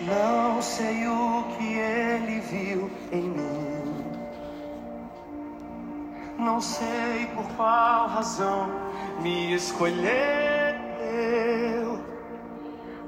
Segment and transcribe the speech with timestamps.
[0.00, 4.04] Não sei o que ele viu em mim.
[6.38, 8.68] Não sei por qual razão
[9.22, 10.04] me escolheu.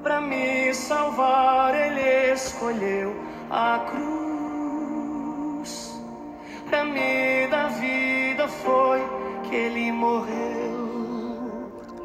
[0.02, 3.14] Para me salvar, ele escolheu
[3.50, 5.68] a cruz.
[6.70, 9.02] Para me dar vida foi
[9.46, 10.48] que ele morreu.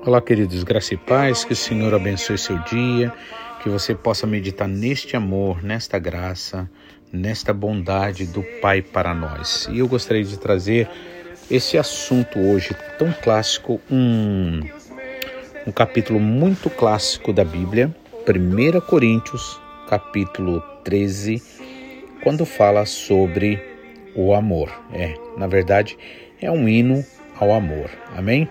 [0.06, 3.14] Olá, queridos, graça e paz, que o Senhor abençoe seu dia,
[3.64, 6.70] que você possa meditar neste amor, nesta graça,
[7.14, 9.70] nesta bondade do Pai para nós.
[9.72, 10.90] E eu gostaria de trazer
[11.50, 14.60] esse assunto hoje tão clássico, um,
[15.66, 17.96] um capítulo muito clássico da Bíblia,
[18.28, 21.42] 1 Coríntios, capítulo 13,
[22.22, 23.64] quando fala sobre
[24.14, 24.70] o amor.
[24.92, 25.98] É, na verdade,
[26.42, 27.02] é um hino
[27.40, 27.90] ao amor.
[28.14, 28.50] Amém?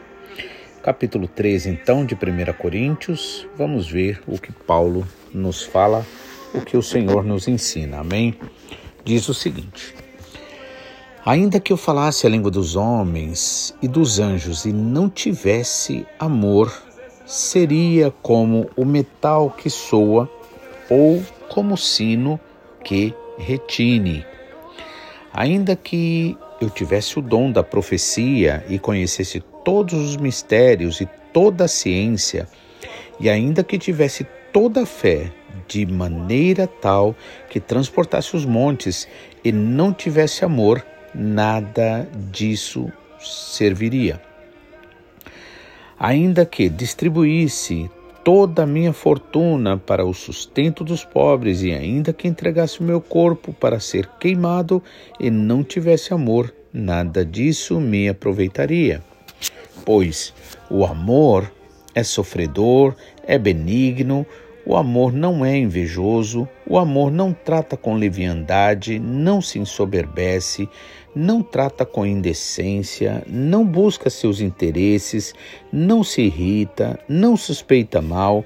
[0.82, 2.18] Capítulo 13, então, de 1
[2.58, 6.04] Coríntios, vamos ver o que Paulo nos fala,
[6.52, 8.00] o que o Senhor nos ensina.
[8.00, 8.34] Amém?
[9.04, 9.94] Diz o seguinte:
[11.24, 16.72] Ainda que eu falasse a língua dos homens e dos anjos e não tivesse amor,
[17.24, 20.28] seria como o metal que soa
[20.90, 22.40] ou como o sino
[22.82, 24.26] que retine.
[25.32, 31.64] Ainda que eu tivesse o dom da profecia e conhecesse todos os mistérios e toda
[31.64, 32.48] a ciência,
[33.18, 35.32] e ainda que tivesse toda a fé,
[35.68, 37.14] de maneira tal
[37.48, 39.08] que transportasse os montes
[39.44, 42.90] e não tivesse amor, nada disso
[43.20, 44.20] serviria.
[45.98, 47.90] Ainda que distribuísse
[48.24, 53.00] toda a minha fortuna para o sustento dos pobres, e ainda que entregasse o meu
[53.00, 54.82] corpo para ser queimado
[55.18, 59.02] e não tivesse amor, nada disso me aproveitaria.
[59.84, 60.32] Pois
[60.70, 61.52] o amor
[61.94, 62.94] é sofredor,
[63.26, 64.26] é benigno,
[64.64, 70.68] o amor não é invejoso, o amor não trata com leviandade, não se ensoberbece,
[71.14, 75.34] não trata com indecência, não busca seus interesses,
[75.72, 78.44] não se irrita, não suspeita mal,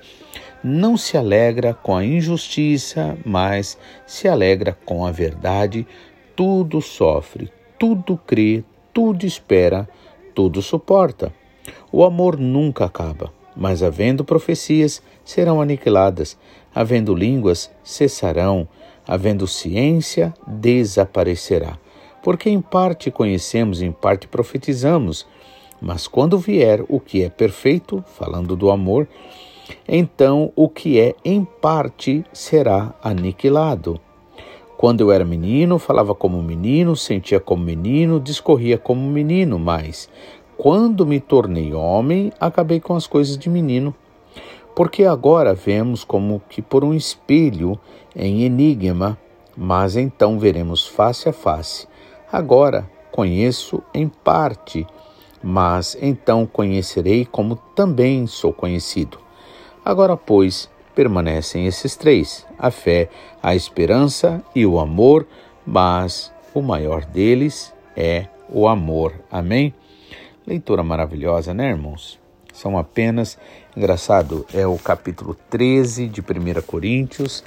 [0.65, 5.87] não se alegra com a injustiça, mas se alegra com a verdade,
[6.35, 9.87] tudo sofre, tudo crê, tudo espera,
[10.37, 11.33] tudo suporta.
[11.91, 16.37] O amor nunca acaba, mas havendo profecias, serão aniquiladas,
[16.75, 18.69] havendo línguas, cessarão,
[19.09, 21.79] havendo ciência, desaparecerá.
[22.23, 25.27] Porque em parte conhecemos, em parte profetizamos,
[25.81, 29.09] mas quando vier o que é perfeito, falando do amor,
[29.89, 33.99] então o que é em parte será aniquilado.
[34.77, 40.09] Quando eu era menino, falava como menino, sentia como menino, discorria como menino, mas
[40.59, 43.95] quando me tornei homem, acabei com as coisas de menino.
[44.75, 47.79] Porque agora vemos como que por um espelho
[48.15, 49.19] em enigma,
[49.57, 51.89] mas então veremos face a face.
[52.31, 54.87] Agora conheço em parte,
[55.43, 59.19] mas então conhecerei como também sou conhecido.
[59.83, 63.09] Agora, pois, permanecem esses três: a fé,
[63.41, 65.27] a esperança e o amor,
[65.65, 69.13] mas o maior deles é o amor.
[69.31, 69.73] Amém?
[70.47, 72.19] Leitura maravilhosa, né, irmãos?
[72.53, 73.39] São apenas,
[73.77, 77.45] engraçado, é o capítulo 13 de 1 Coríntios,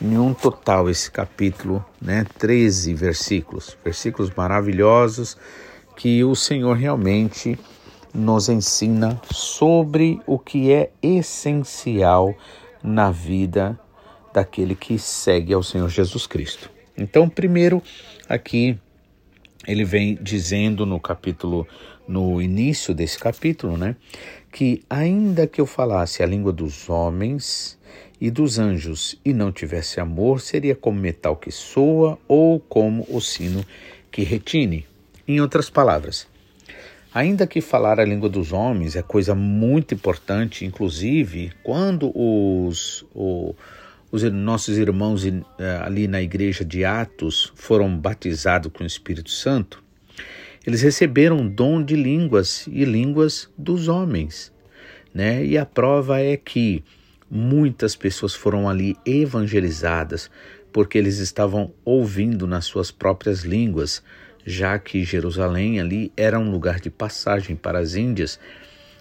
[0.00, 5.36] em um total esse capítulo, né, 13 versículos, versículos maravilhosos
[5.96, 7.58] que o Senhor realmente
[8.14, 12.34] nos ensina sobre o que é essencial
[12.86, 13.78] na vida
[14.32, 16.70] daquele que segue ao Senhor Jesus Cristo.
[16.96, 17.82] Então, primeiro,
[18.28, 18.78] aqui
[19.66, 21.66] ele vem dizendo no capítulo,
[22.06, 23.96] no início desse capítulo, né,
[24.52, 27.78] que ainda que eu falasse a língua dos homens
[28.20, 33.20] e dos anjos e não tivesse amor, seria como metal que soa ou como o
[33.20, 33.64] sino
[34.10, 34.86] que retine.
[35.28, 36.26] Em outras palavras,
[37.16, 43.54] Ainda que falar a língua dos homens é coisa muito importante, inclusive quando os, o,
[44.12, 45.32] os nossos irmãos eh,
[45.80, 49.82] ali na igreja de Atos foram batizados com o Espírito Santo,
[50.66, 54.52] eles receberam dom de línguas e línguas dos homens.
[55.14, 55.42] Né?
[55.42, 56.84] E a prova é que
[57.30, 60.30] muitas pessoas foram ali evangelizadas
[60.70, 64.02] porque eles estavam ouvindo nas suas próprias línguas
[64.46, 68.38] já que Jerusalém ali era um lugar de passagem para as Índias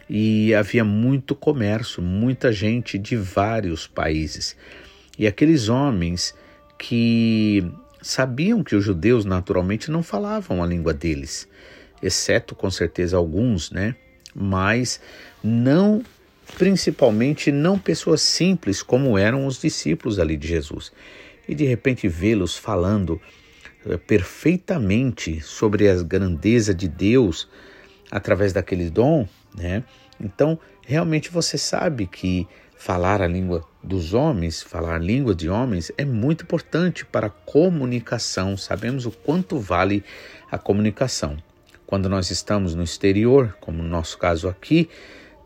[0.10, 4.58] e havia muito comércio, muita gente de vários países.
[5.18, 6.34] E aqueles homens
[6.80, 7.64] que
[8.02, 11.48] sabiam que os judeus naturalmente não falavam a língua deles,
[12.02, 13.96] exceto com certeza alguns, né?
[14.34, 15.00] Mas
[15.44, 16.04] não
[16.58, 20.92] principalmente não pessoas simples como eram os discípulos ali de Jesus.
[21.48, 23.20] E de repente vê-los falando
[24.08, 27.48] perfeitamente sobre a grandeza de Deus
[28.12, 29.84] através daquele dom, né?
[30.20, 32.48] Então, realmente você sabe que
[32.78, 37.30] falar a língua dos homens, falar a língua de homens é muito importante para a
[37.30, 38.58] comunicação.
[38.58, 40.04] Sabemos o quanto vale
[40.52, 41.38] a comunicação.
[41.86, 44.90] Quando nós estamos no exterior, como no nosso caso aqui,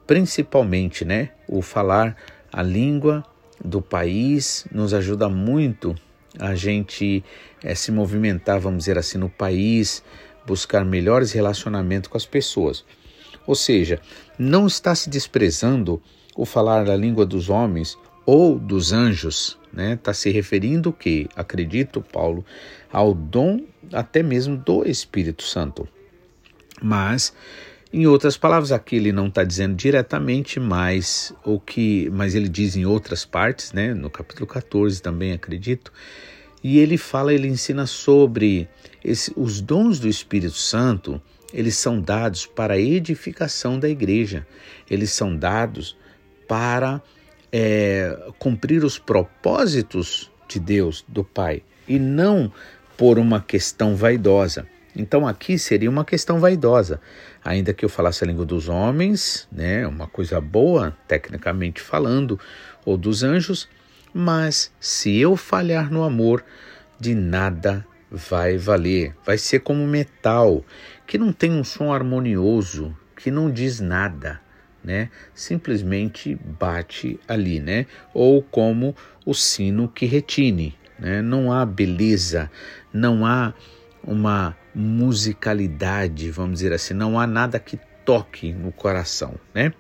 [0.07, 2.15] principalmente, né, o falar
[2.51, 3.23] a língua
[3.63, 5.95] do país nos ajuda muito
[6.37, 7.23] a gente
[7.63, 10.03] é, se movimentar, vamos dizer assim, no país,
[10.45, 12.85] buscar melhores relacionamentos com as pessoas.
[13.47, 13.99] Ou seja,
[14.37, 16.01] não está se desprezando
[16.35, 19.93] o falar a língua dos homens ou dos anjos, né?
[19.93, 22.45] Está se referindo que, acredito, Paulo,
[22.91, 23.61] ao dom
[23.91, 25.87] até mesmo do Espírito Santo.
[26.81, 27.33] Mas,
[27.91, 32.75] em outras palavras, aqui ele não está dizendo diretamente, mas o que, mas ele diz
[32.75, 33.95] em outras partes, né?
[33.95, 35.91] No capítulo 14 também acredito.
[36.63, 38.69] E ele fala, ele ensina sobre
[39.03, 41.19] esse, os dons do Espírito Santo.
[41.51, 44.45] Eles são dados para a edificação da igreja.
[44.87, 45.97] Eles são dados
[46.47, 47.01] para
[47.51, 52.51] é, cumprir os propósitos de Deus, do Pai, e não
[52.95, 54.67] por uma questão vaidosa.
[54.95, 56.99] Então aqui seria uma questão vaidosa,
[57.43, 62.39] ainda que eu falasse a língua dos homens, né, uma coisa boa, tecnicamente falando,
[62.85, 63.69] ou dos anjos,
[64.13, 66.43] mas se eu falhar no amor,
[66.99, 69.15] de nada vai valer.
[69.23, 70.65] Vai ser como metal,
[71.05, 74.41] que não tem um som harmonioso, que não diz nada
[74.83, 75.09] né?
[75.33, 77.85] Simplesmente bate ali, né?
[78.13, 78.95] Ou como
[79.25, 81.21] o sino que retine, né?
[81.21, 82.49] Não há beleza,
[82.93, 83.53] não há
[84.09, 89.71] uma musicalidade, vamos dizer assim, não há nada que toque no coração, né?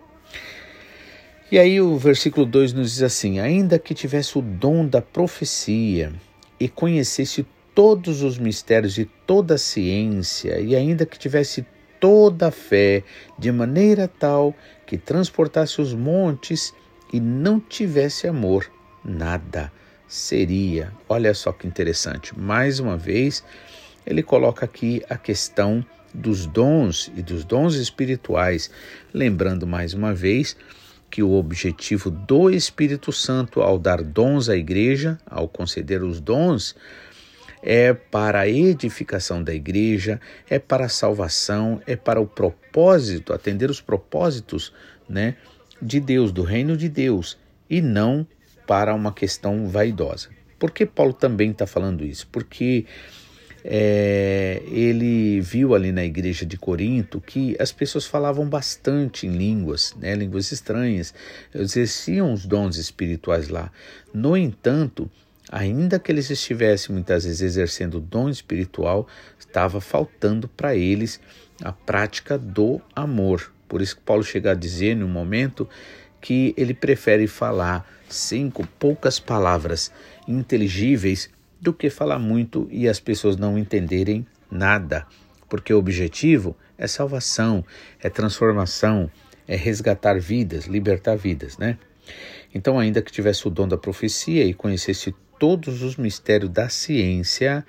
[1.51, 6.13] E aí o versículo 2 nos diz assim: ainda que tivesse o dom da profecia
[6.59, 7.43] e conhecesse
[7.73, 11.65] todos os mistérios e toda a ciência, e ainda que tivesse
[11.99, 13.03] toda a fé,
[13.37, 14.55] de maneira tal
[14.85, 16.71] que transportasse os montes
[17.11, 18.69] e não tivesse amor,
[19.03, 19.71] nada
[20.07, 20.91] seria.
[21.07, 22.37] Olha só que interessante.
[22.37, 23.43] Mais uma vez,
[24.09, 28.71] ele coloca aqui a questão dos dons e dos dons espirituais,
[29.13, 30.57] lembrando mais uma vez
[31.11, 36.75] que o objetivo do Espírito Santo ao dar dons à igreja, ao conceder os dons,
[37.61, 40.19] é para a edificação da igreja,
[40.49, 44.73] é para a salvação, é para o propósito, atender os propósitos
[45.07, 45.35] né,
[45.79, 47.37] de Deus, do reino de Deus,
[47.69, 48.25] e não
[48.65, 50.29] para uma questão vaidosa.
[50.57, 52.27] Por que Paulo também está falando isso?
[52.31, 52.85] Porque
[53.63, 59.93] é, ele viu ali na igreja de Corinto que as pessoas falavam bastante em línguas,
[59.99, 61.13] né, línguas estranhas,
[61.53, 63.71] exerciam os dons espirituais lá.
[64.13, 65.09] No entanto,
[65.51, 69.07] ainda que eles estivessem muitas vezes exercendo o dom espiritual,
[69.37, 71.19] estava faltando para eles
[71.61, 73.51] a prática do amor.
[73.67, 75.67] Por isso que Paulo chega a dizer no momento
[76.21, 79.91] que ele prefere falar cinco poucas palavras
[80.27, 81.29] inteligíveis
[81.61, 85.05] do que falar muito e as pessoas não entenderem nada,
[85.47, 87.65] porque o objetivo é salvação,
[88.01, 89.11] é transformação,
[89.47, 91.77] é resgatar vidas, libertar vidas, né?
[92.53, 97.65] Então, ainda que tivesse o dom da profecia e conhecesse todos os mistérios da ciência,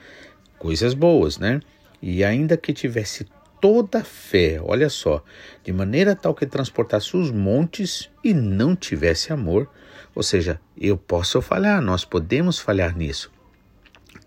[0.59, 1.61] coisas boas, né?
[2.01, 3.27] E ainda que tivesse
[3.61, 5.23] toda a fé, olha só,
[5.63, 9.69] de maneira tal que transportasse os montes e não tivesse amor,
[10.15, 13.31] ou seja, eu posso falhar, nós podemos falhar nisso.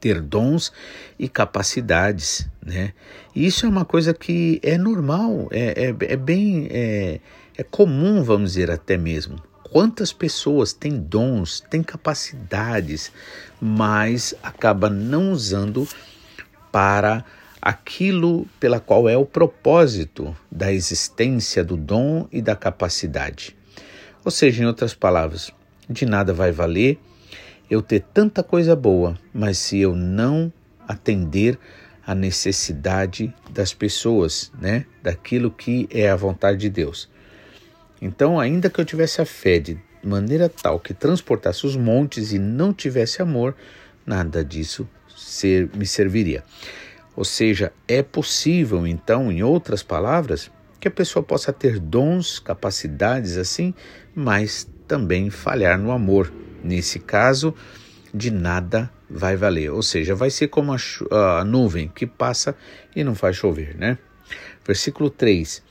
[0.03, 0.73] Ter dons
[1.17, 2.91] e capacidades, né?
[3.33, 7.21] Isso é uma coisa que é normal, é, é, é bem, é,
[7.57, 9.41] é comum, vamos dizer até mesmo.
[9.71, 13.13] Quantas pessoas têm dons, têm capacidades,
[13.61, 15.87] mas acaba não usando
[16.69, 17.23] para
[17.61, 23.55] aquilo pela qual é o propósito da existência do dom e da capacidade.
[24.25, 25.49] Ou seja, em outras palavras,
[25.89, 26.99] de nada vai valer
[27.69, 30.51] eu ter tanta coisa boa, mas se eu não
[30.87, 31.57] atender
[32.05, 37.09] à necessidade das pessoas, né, daquilo que é a vontade de Deus.
[38.01, 42.39] Então, ainda que eu tivesse a fé de maneira tal que transportasse os montes e
[42.39, 43.55] não tivesse amor,
[44.05, 46.43] nada disso ser, me serviria.
[47.15, 53.37] Ou seja, é possível, então, em outras palavras, que a pessoa possa ter dons, capacidades
[53.37, 53.73] assim,
[54.13, 56.33] mas também falhar no amor.
[56.63, 57.53] Nesse caso,
[58.13, 59.71] de nada vai valer.
[59.71, 60.77] Ou seja, vai ser como a,
[61.39, 62.55] a nuvem que passa
[62.95, 63.97] e não faz chover, né?
[64.65, 65.61] Versículo 3: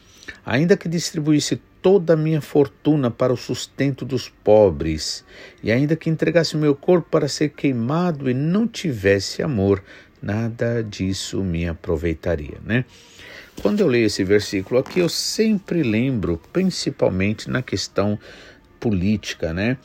[0.45, 5.25] Ainda que distribuísse toda a minha fortuna para o sustento dos pobres,
[5.63, 9.83] e ainda que entregasse meu corpo para ser queimado e não tivesse amor,
[10.23, 12.85] nada disso me aproveitaria, né?
[13.61, 18.19] Quando eu leio esse versículo aqui, eu sempre lembro, principalmente na questão
[18.81, 19.77] política, né?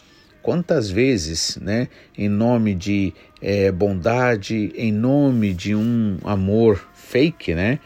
[0.48, 7.80] Quantas vezes, né, em nome de é, bondade, em nome de um amor fake, né,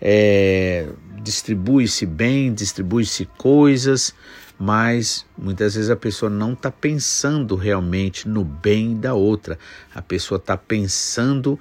[0.00, 0.88] é,
[1.22, 4.12] distribui-se bem, distribui-se coisas,
[4.58, 9.56] mas muitas vezes a pessoa não está pensando realmente no bem da outra,
[9.94, 11.56] a pessoa está pensando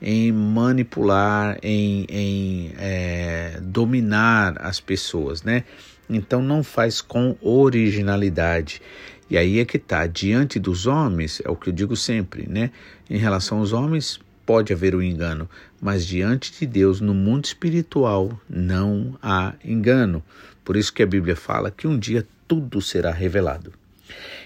[0.00, 5.64] em manipular, em, em é, dominar as pessoas, né?
[6.08, 8.80] Então não faz com originalidade.
[9.28, 12.70] E aí é que está, diante dos homens, é o que eu digo sempre, né?
[13.08, 15.48] Em relação aos homens, pode haver o um engano,
[15.80, 20.22] mas diante de Deus, no mundo espiritual, não há engano.
[20.64, 23.72] Por isso que a Bíblia fala que um dia tudo será revelado.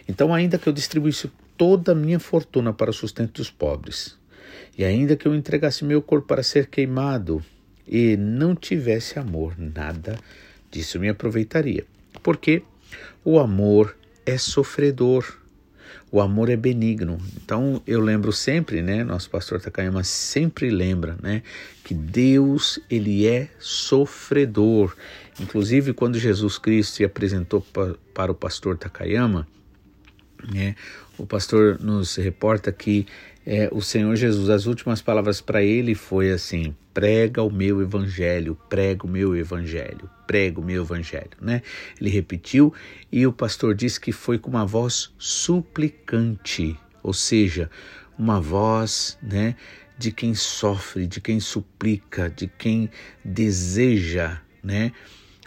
[0.08, 4.16] Então, ainda que eu distribuísse toda a minha fortuna para o sustento dos pobres,
[4.76, 7.44] e ainda que eu entregasse meu corpo para ser queimado,
[7.86, 10.18] e não tivesse amor, nada
[10.70, 11.84] disso me aproveitaria.
[12.22, 12.62] Porque
[13.24, 13.96] o amor
[14.28, 15.24] é sofredor.
[16.10, 17.18] O amor é benigno.
[17.36, 19.02] Então eu lembro sempre, né?
[19.02, 21.42] Nosso pastor Takayama sempre lembra, né?
[21.82, 24.94] Que Deus ele é sofredor.
[25.40, 29.46] Inclusive quando Jesus Cristo se apresentou pa, para o pastor Takayama,
[30.52, 30.74] né?
[31.16, 33.06] O pastor nos reporta que
[33.46, 38.58] é, o Senhor Jesus, as últimas palavras para ele foi assim: prega o meu evangelho,
[38.68, 41.62] prega o meu evangelho, prega o meu evangelho, né?
[42.00, 42.74] Ele repetiu
[43.12, 47.70] e o pastor disse que foi com uma voz suplicante, ou seja,
[48.18, 49.54] uma voz, né,
[49.96, 52.90] de quem sofre, de quem suplica, de quem
[53.24, 54.90] deseja, né,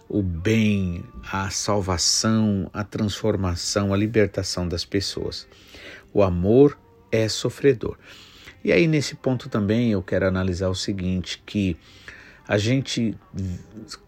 [0.08, 5.46] o bem, a salvação, a transformação, a libertação das pessoas.
[6.13, 6.79] O amor
[7.12, 7.98] é sofredor.
[8.63, 11.77] E aí nesse ponto também eu quero analisar o seguinte, que
[12.48, 13.18] a gente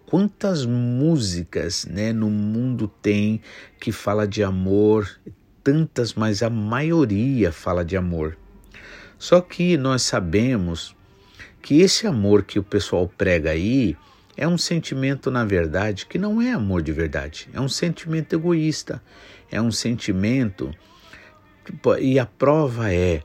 [0.05, 3.41] quantas músicas, né, no mundo tem
[3.79, 5.09] que fala de amor,
[5.63, 8.37] tantas, mas a maioria fala de amor.
[9.17, 10.95] Só que nós sabemos
[11.63, 13.97] que esse amor que o pessoal prega aí
[14.35, 17.49] é um sentimento, na verdade, que não é amor de verdade.
[17.53, 19.01] É um sentimento egoísta.
[19.49, 20.71] É um sentimento
[21.99, 23.21] e a prova é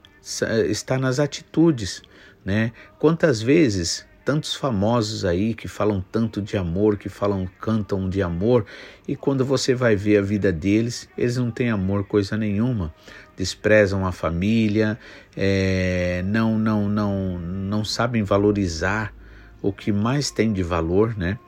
[0.69, 2.03] está nas atitudes,
[2.45, 2.73] né?
[2.99, 8.67] Quantas vezes tantos famosos aí que falam tanto de amor, que falam, cantam de amor,
[9.07, 12.95] e quando você vai ver a vida deles, eles não têm amor coisa nenhuma,
[13.39, 14.99] desprezam a família,
[15.35, 19.15] é, não, não, não, não sabem valorizar
[19.63, 21.39] o que mais tem de valor, né?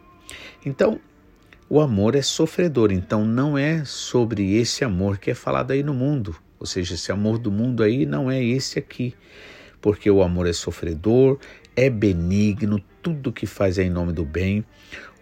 [0.65, 0.99] Então,
[1.69, 5.93] o amor é sofredor, então não é sobre esse amor que é falado aí no
[5.93, 6.35] mundo.
[6.61, 9.14] Ou seja, esse amor do mundo aí não é esse aqui,
[9.81, 11.38] porque o amor é sofredor,
[11.75, 14.62] é benigno, tudo que faz é em nome do bem.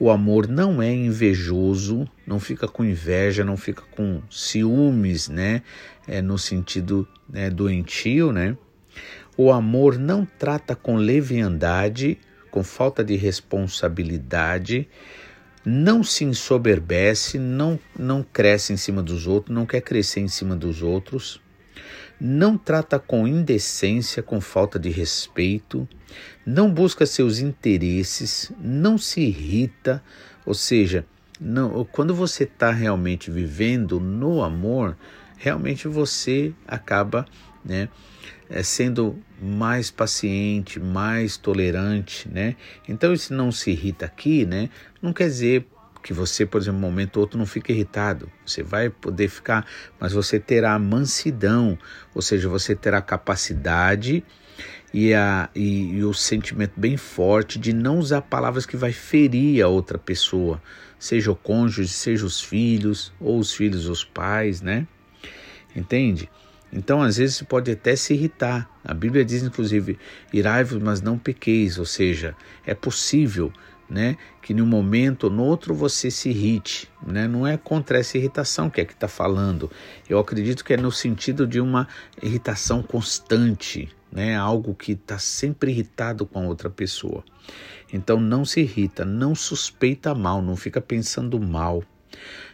[0.01, 5.63] O amor não é invejoso, não fica com inveja, não fica com ciúmes, né?
[6.09, 8.57] É, no sentido né, doentio, né?
[9.37, 12.19] O amor não trata com leviandade,
[12.51, 14.89] com falta de responsabilidade,
[15.69, 20.57] não se ensoberbece, não, não cresce em cima dos outros, não quer crescer em cima
[20.57, 21.43] dos outros,
[22.19, 25.87] não trata com indecência, com falta de respeito,
[26.45, 30.03] não busca seus interesses, não se irrita,
[30.47, 31.05] ou seja,
[31.39, 34.97] não, quando você está realmente vivendo no amor,
[35.37, 37.27] realmente você acaba
[37.63, 37.91] né,
[38.51, 42.57] é, sendo mais paciente, mais tolerante, né?
[42.89, 44.71] Então, se não se irrita aqui, né?
[45.01, 45.67] Não quer dizer
[46.03, 48.31] que você, por exemplo, um momento ou outro não fique irritado.
[48.47, 49.67] Você vai poder ficar,
[50.01, 51.79] mas você terá mansidão,
[52.15, 54.25] ou seja, você terá capacidade
[54.93, 59.63] e, a, e, e, o sentimento bem forte de não usar palavras que vai ferir
[59.63, 60.63] a outra pessoa,
[60.99, 64.87] seja o cônjuge, seja os filhos, ou os filhos, os pais, né?
[65.77, 66.31] Entende?
[66.73, 68.71] Então, às vezes, pode até se irritar.
[68.85, 69.99] A Bíblia diz, inclusive,
[70.33, 71.79] irai-vos, mas não pequeis.
[71.79, 72.35] Ou seja,
[72.67, 73.53] é possível
[73.89, 76.91] né, que num momento ou no outro você se irrite.
[77.07, 77.27] Né?
[77.27, 79.71] Não é contra essa irritação que é que está falando.
[80.09, 81.89] Eu acredito que é no sentido de uma
[82.23, 84.37] irritação constante, né?
[84.37, 87.25] algo que está sempre irritado com a outra pessoa.
[87.93, 91.83] Então, não se irrita, não suspeita mal, não fica pensando mal.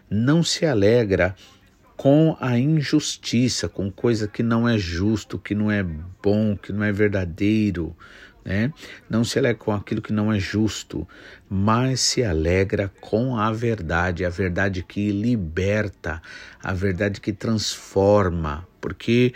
[0.08, 1.34] Não se alegra
[1.96, 6.84] com a injustiça, com coisa que não é justo, que não é bom, que não
[6.84, 7.96] é verdadeiro.
[8.44, 8.72] né?
[9.08, 11.08] Não se alegra com aquilo que não é justo,
[11.48, 16.20] mas se alegra com a verdade, a verdade que liberta,
[16.62, 19.32] a verdade que transforma, porque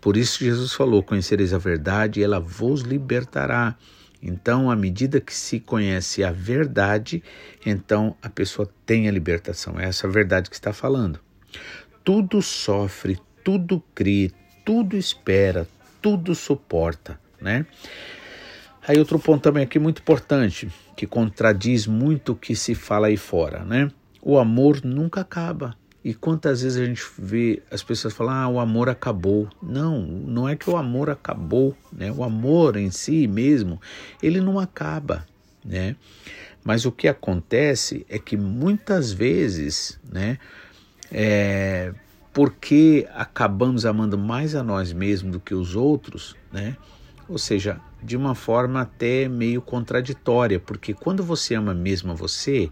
[0.00, 3.76] por isso Jesus falou: Conhecereis a verdade e ela vos libertará.
[4.22, 7.22] Então, à medida que se conhece a verdade,
[7.64, 9.78] então a pessoa tem a libertação.
[9.80, 11.18] É essa verdade que está falando.
[12.12, 14.32] Tudo sofre, tudo crê,
[14.64, 15.68] tudo espera,
[16.02, 17.64] tudo suporta, né?
[18.84, 23.16] Aí outro ponto também aqui muito importante, que contradiz muito o que se fala aí
[23.16, 23.92] fora, né?
[24.20, 25.76] O amor nunca acaba.
[26.02, 29.48] E quantas vezes a gente vê as pessoas falar, ah, o amor acabou.
[29.62, 32.10] Não, não é que o amor acabou, né?
[32.10, 33.80] O amor em si mesmo,
[34.20, 35.24] ele não acaba,
[35.64, 35.94] né?
[36.64, 40.38] Mas o que acontece é que muitas vezes, né,
[41.10, 41.92] é,
[42.32, 46.76] porque acabamos amando mais a nós mesmos do que os outros, né?
[47.28, 52.70] Ou seja, de uma forma até meio contraditória, porque quando você ama mesmo a você,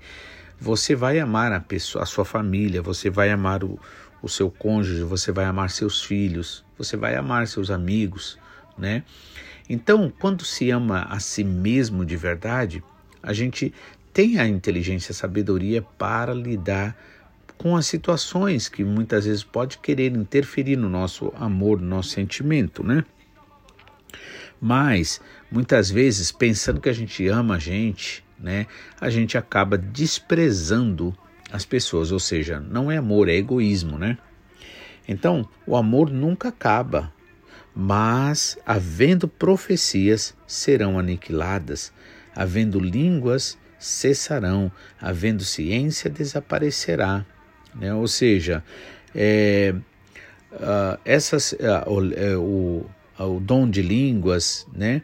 [0.61, 3.79] você vai amar a pessoa, a sua família, você vai amar o,
[4.23, 8.39] o seu cônjuge, você vai amar seus filhos, você vai amar seus amigos,
[8.77, 9.05] né?
[9.69, 12.83] Então, quando se ama a si mesmo de verdade,
[13.23, 13.73] a gente
[14.13, 16.97] tem a inteligência, a sabedoria para lidar
[17.59, 22.85] com as situações que muitas vezes pode querer interferir no nosso amor, no nosso sentimento,
[22.85, 23.05] né?
[24.61, 28.67] Mas muitas vezes pensando que a gente ama a gente, né,
[29.01, 31.17] a gente acaba desprezando
[31.51, 34.17] as pessoas, ou seja, não é amor, é egoísmo, né?
[35.07, 37.13] Então, o amor nunca acaba,
[37.75, 41.93] mas havendo profecias serão aniquiladas,
[42.35, 47.25] havendo línguas cessarão, havendo ciência desaparecerá.
[47.75, 47.93] Né?
[47.95, 48.63] Ou seja,
[49.15, 49.75] é,
[50.53, 52.87] uh, essas, uh, o,
[53.19, 55.03] o, o dom de línguas, né?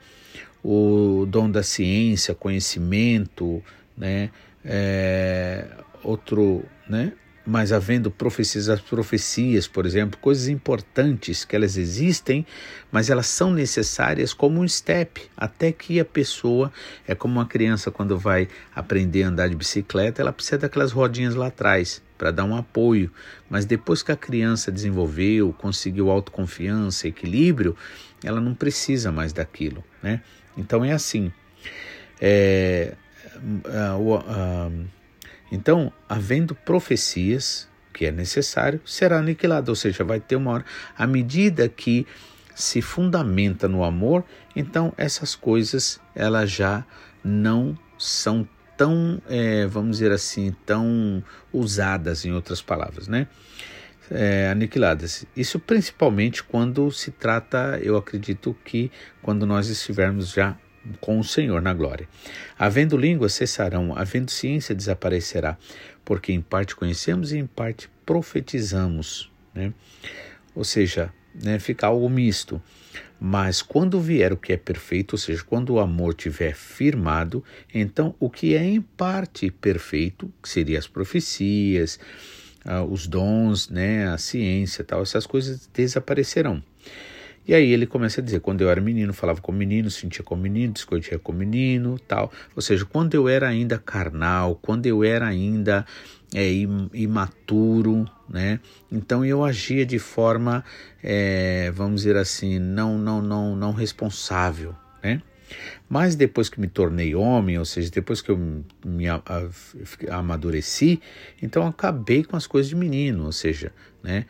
[0.64, 3.62] o dom da ciência, conhecimento,
[3.96, 4.30] né?
[4.64, 5.66] É,
[6.02, 7.12] outro, né?
[7.46, 12.46] Mas havendo profecias, as profecias, por exemplo, coisas importantes que elas existem,
[12.90, 16.72] mas elas são necessárias como um step, até que a pessoa,
[17.06, 21.34] é como uma criança quando vai aprender a andar de bicicleta, ela precisa daquelas rodinhas
[21.34, 23.10] lá atrás para dar um apoio,
[23.50, 27.76] mas depois que a criança desenvolveu, conseguiu autoconfiança, equilíbrio,
[28.22, 30.22] ela não precisa mais daquilo, né?
[30.56, 31.32] Então é assim.
[32.20, 32.94] É,
[35.50, 40.64] então, havendo profecias, que é necessário, será aniquilado, ou seja, vai ter uma hora.
[40.96, 42.06] À medida que
[42.54, 44.24] se fundamenta no amor,
[44.54, 46.84] então essas coisas elas já
[47.22, 53.26] não são tão, é, vamos dizer assim, tão usadas, em outras palavras, né?
[54.10, 55.26] É, aniquiladas.
[55.34, 58.90] Isso principalmente quando se trata, eu acredito que
[59.22, 60.56] quando nós estivermos já
[61.00, 62.08] com o Senhor na glória.
[62.58, 65.56] Havendo línguas cessarão, havendo ciência desaparecerá,
[66.04, 69.72] porque em parte conhecemos e em parte profetizamos, né?
[70.54, 72.62] Ou seja, né, fica algo misto.
[73.20, 78.14] Mas quando vier o que é perfeito, ou seja, quando o amor tiver firmado, então
[78.18, 81.98] o que é em parte perfeito, que seriam as profecias,
[82.64, 86.62] ah, os dons, né, a ciência, tal, essas coisas desaparecerão.
[87.46, 90.34] E aí ele começa a dizer, quando eu era menino, falava com menino, sentia com
[90.34, 92.32] menino, discutia com menino, tal.
[92.56, 95.84] Ou seja, quando eu era ainda carnal, quando eu era ainda
[96.34, 96.50] é,
[96.94, 98.60] imaturo, né?
[98.90, 100.64] Então eu agia de forma,
[101.02, 105.20] é, vamos dizer assim, não, não, não, não responsável, né?
[105.88, 109.04] Mas depois que me tornei homem, ou seja, depois que eu me
[110.10, 111.00] amadureci,
[111.42, 113.70] então acabei com as coisas de menino, ou seja,
[114.02, 114.24] né?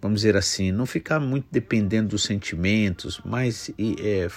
[0.00, 4.28] Vamos dizer assim, não ficar muito dependendo dos sentimentos, mas é,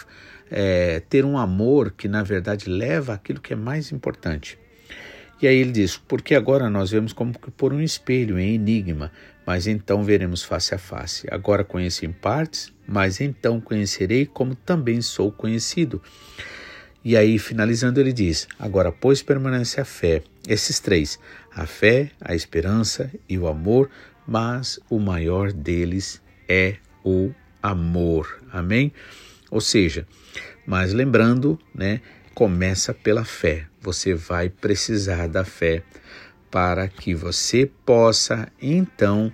[0.52, 4.58] é, ter um amor que na verdade leva aquilo que é mais importante.
[5.42, 9.12] E aí ele diz: Porque agora nós vemos como que por um espelho, em enigma,
[9.46, 11.28] mas então veremos face a face.
[11.30, 16.02] Agora conheço em partes, mas então conhecerei como também sou conhecido.
[17.04, 20.24] E aí, finalizando, ele diz: Agora, pois permanece a fé.
[20.48, 21.20] Esses três:
[21.54, 23.90] a fé, a esperança e o amor
[24.28, 27.32] mas o maior deles é o
[27.62, 28.42] amor.
[28.52, 28.92] Amém?
[29.50, 30.08] Ou seja,
[30.66, 32.02] mas lembrando, né,
[32.34, 33.68] começa pela fé.
[33.82, 35.84] Você vai precisar da fé
[36.50, 39.32] para que você possa então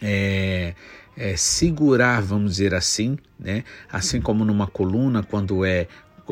[0.00, 0.74] é,
[1.16, 3.64] é, segurar, vamos dizer assim, né?
[3.90, 5.86] Assim como numa coluna quando é,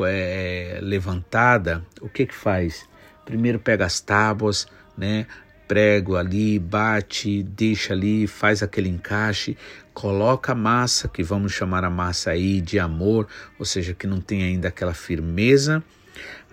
[0.05, 2.87] é levantada, o que que faz?
[3.25, 5.25] Primeiro pega as tábuas, né?
[5.71, 9.57] Prego ali, bate, deixa ali, faz aquele encaixe.
[9.93, 13.25] coloca a massa, que vamos chamar a massa aí de amor,
[13.57, 15.81] ou seja, que não tem ainda aquela firmeza,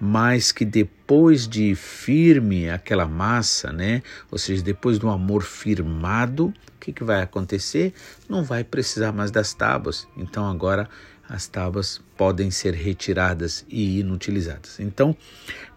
[0.01, 4.05] mas que depois de firme aquela massa, né?
[4.31, 7.93] Ou seja, depois do amor firmado, o que, que vai acontecer?
[8.29, 10.07] Não vai precisar mais das tábuas.
[10.17, 10.89] Então agora
[11.29, 14.81] as tábuas podem ser retiradas e inutilizadas.
[14.81, 15.15] Então,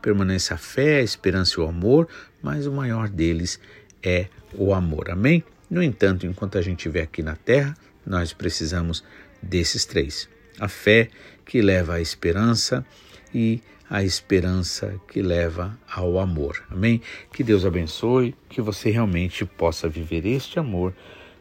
[0.01, 2.07] permanece a fé, a esperança e o amor,
[2.41, 3.59] mas o maior deles
[4.03, 5.09] é o amor.
[5.09, 5.43] Amém?
[5.69, 7.75] No entanto, enquanto a gente estiver aqui na terra,
[8.05, 9.03] nós precisamos
[9.41, 11.09] desses três: a fé
[11.45, 12.85] que leva à esperança
[13.33, 16.63] e a esperança que leva ao amor.
[16.69, 17.01] Amém?
[17.33, 20.93] Que Deus abençoe, que você realmente possa viver este amor,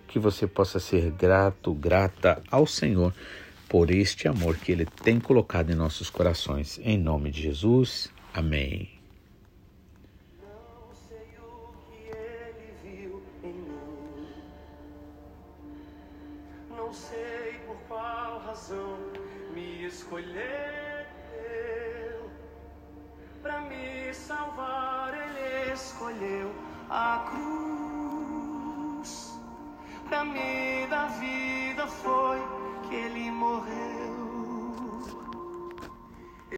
[0.08, 3.14] que você possa ser grato, grata ao Senhor
[3.68, 6.80] por este amor que Ele tem colocado em nossos corações.
[6.82, 8.10] Em nome de Jesus.
[8.34, 8.99] Amém.